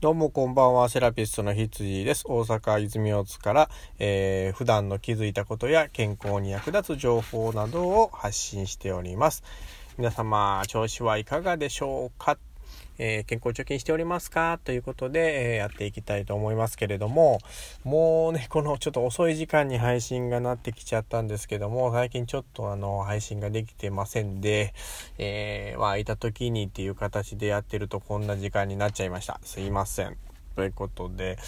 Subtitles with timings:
[0.00, 2.22] どうもこんばんは、セラピストのひつじです。
[2.24, 9.42] 大阪泉大津から、えー、普段の気づいたことや健康に役立つ情報などを発信しております。
[9.96, 12.38] 皆様、調子はいかがでしょうか？
[12.98, 14.58] えー、健康貯金しておりますか？
[14.64, 17.38] ということで、えー、やっていきたいと思いますけれども、
[17.84, 24.74] もうね、このちょっと遅い時間に配信がなってきちゃったんですけども、最近ちょっとあの、配信ができてませんで、
[25.18, 29.40] えー、まあ、いた時にっていう形でやってるとこんな時間になっちゃいました。
[29.44, 30.16] すいません。
[30.56, 31.38] ということで、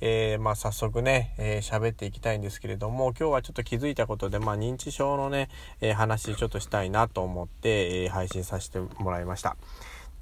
[0.00, 5.48] えー、まあ早速ね、えー、喋っていきたいんですけれども、今日はちょっと気づいたことで、まあ認知症のね、
[5.80, 9.56] えー、話ちょっとしたいなと思って、え配信させてもらいました。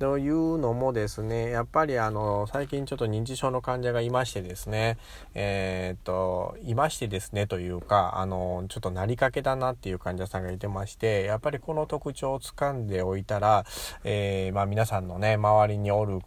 [0.00, 4.96] というのもですね、やっぱりあの、最近ちょっと認知症の患者がいましてですね、
[5.34, 13.66] えー、っと、いましてですねというか、あの、ちょっとなりかけだなっていう患者さんがいてまして、やっぱりこの特徴をつかんでおいたら、
[14.02, 16.20] えー、まあ皆さんのね、周りにおる、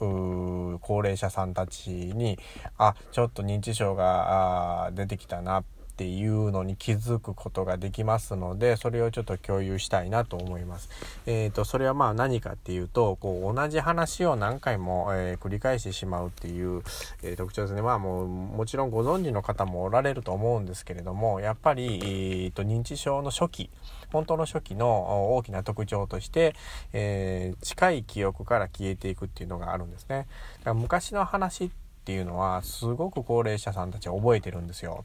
[0.00, 2.36] 高齢者さんたちに、
[2.78, 5.62] あ、ちょっと認知症が出てきたな、
[6.00, 10.88] ていうのに気づくことができますのでそれをちょっと共有したいなと思います。
[11.26, 16.80] えーと、それはまあ何かっていうとこう同じ話を何回も、えー、繰り返してしまうっていう、
[17.22, 17.82] えー、特徴ですね。
[17.82, 23.70] まあもうもちろんご存知の方もおられると思うんですけれどもやっぱり、えーと、認知症の初期
[24.10, 26.54] 本当の初期の大きな特徴として、
[26.94, 30.26] えー、近い記憶から消えていくっていうのがあるんですね。
[30.60, 31.70] だから昔の話っ
[32.06, 35.04] ていうのはすごく高齢者さんたちは覚えてるんですよ。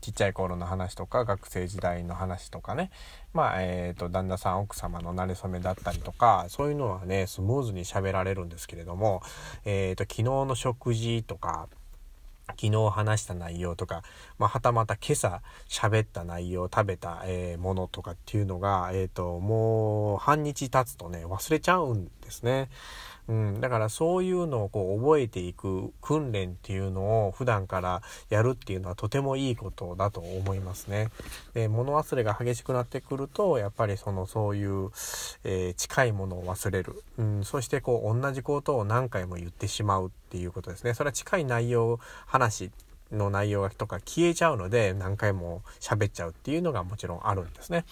[0.00, 2.90] ちっちゃい頃の話とか学生時代の話とかね。
[3.32, 9.22] まあえーと、旦那さん奥様の馴れ初めだったりとかそういうのはねスムーズに喋られるんですけれども、
[9.64, 11.68] えーと、昨日の食事とか
[12.48, 14.02] 昨日話した内容とか、
[14.38, 22.68] まあ、はたまた今朝喋った内容食べた、えー、ものとかっていうのが、えーともう半日経つとね忘れちゃうんですね。
[23.28, 31.10] うん、だからそういうのをこう覚えていく訓練っていうのを普段からやるっていうのはとてもいいことだと思いますね。
[31.52, 34.90] で物忘れが激しくなってくるとやっぱりそのそういう、
[35.44, 40.94] えー、近いものを忘れる、うん、そしてこう同じことを何回も言ってしまうっていうことですね。
[40.94, 42.70] それは近い内容話
[43.12, 47.84] の内容とか消えちゃうので何回も喋っちゃうっていうのがもちろんあるんですね。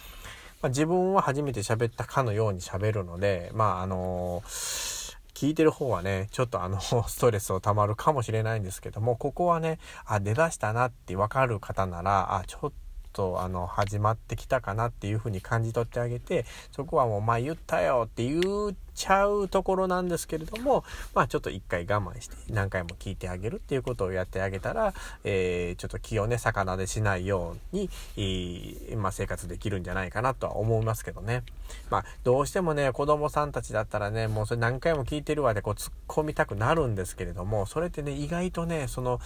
[0.63, 4.97] まあ、自分は初めて喋ったかのように喋るので、まああのー
[5.37, 12.73] 聞いてる方はね、ちょっとあの、 ストレスを溜まるかもしれないんですけども、ここはね、あ、出だしたなってわかる方なら、あ、ちょっと
[13.17, 20.85] とあの始まってきたかなっていう風に感じ取ってあげてそこはもうまあ言ったよって言っちゃうところなんですけれども
[21.15, 24.93] まあちょっと一回我慢して何回も聞いてあげるっていうことをやってあげたら、
[25.25, 27.89] えー、ちょっと気をね魚でしないように、
[28.19, 31.43] えー、まあ、生活できるんじゃないかなとは思いますけどね。
[31.89, 39.21] まあどうしてもね子供さんたちだったらねもうそれ何回も聞いてるわでこう突っ込みたくなるんですけれどもそれってね意外とねその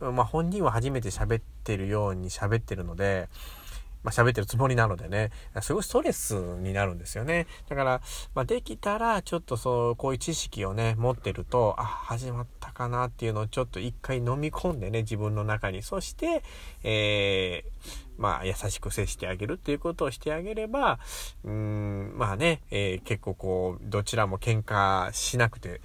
[0.00, 3.28] まあ、本人は初めて喋っててるように喋ってるので、
[4.04, 5.30] まあ、喋ってるつもりなのでね、
[5.62, 7.46] すごいストレスになるんですよね。
[7.70, 8.02] だから、
[8.34, 15.82] まあ、できたら、ちょっとそう、こういう知識をね、持ってると、あ、始まったかなっていうのをちょっと一回飲み込んでね、自分の中に。
[15.82, 16.42] そして、
[16.82, 20.98] えー、まあ、優しく接してあげるっていうことをしてあげれば、
[21.42, 25.80] うん、まあね、えー、結構こう、どちらも喧嘩しなくて、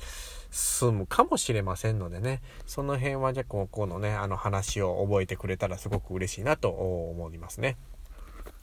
[0.52, 7.78] 済むかもしれませんのでね、その辺はじゃあここのね、あの話を覚えてくれたらすごく嬉しいなと思いますね。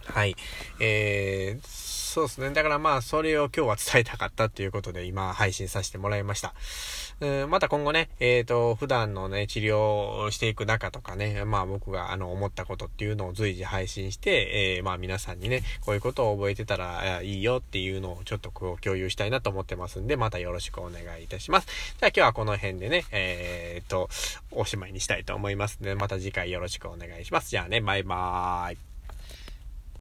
[0.07, 0.37] はい。
[0.81, 2.51] えー、そうですね。
[2.51, 6.55] だからまあ、それを今日は伝えたかったということで、今配信させてもらいました。
[7.19, 9.79] うんまた今後ね、えっ、ー、と、普段のね、治療
[10.25, 21.67] をしていく中とかね、まあ僕があの思ったことっていうのを随時配信して、えー、まあ皆さんにね、こういうことを覚えてたらいいよっていうのをちょっとこう共有したいなと思ってますんで、またよろしくお願いいたします。
[21.99, 24.11] じゃあ今日はこの辺でね、えっ、ー、と、
[24.51, 27.49] おしまいにしたいと思いますので、また次回よろしくお願いします。
[27.49, 28.96] じゃあね、バイバーイ。